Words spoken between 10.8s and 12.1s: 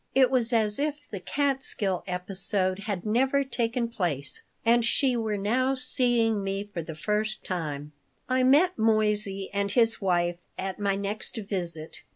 next visit.